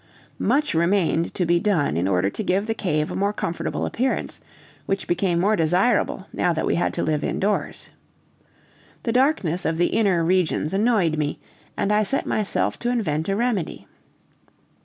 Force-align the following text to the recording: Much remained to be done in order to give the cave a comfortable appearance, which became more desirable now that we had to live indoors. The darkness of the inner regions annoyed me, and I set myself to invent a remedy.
Much 0.39 0.73
remained 0.73 1.31
to 1.35 1.45
be 1.45 1.59
done 1.59 1.95
in 1.95 2.07
order 2.07 2.27
to 2.27 2.41
give 2.43 2.65
the 2.65 2.73
cave 2.73 3.11
a 3.11 3.33
comfortable 3.33 3.85
appearance, 3.85 4.39
which 4.87 5.07
became 5.07 5.39
more 5.39 5.55
desirable 5.55 6.25
now 6.33 6.51
that 6.53 6.65
we 6.65 6.73
had 6.73 6.91
to 6.91 7.03
live 7.03 7.23
indoors. 7.23 7.91
The 9.03 9.11
darkness 9.11 9.63
of 9.63 9.77
the 9.77 9.89
inner 9.93 10.23
regions 10.23 10.73
annoyed 10.73 11.19
me, 11.19 11.37
and 11.77 11.93
I 11.93 12.01
set 12.01 12.25
myself 12.25 12.79
to 12.79 12.89
invent 12.89 13.29
a 13.29 13.35
remedy. 13.35 13.85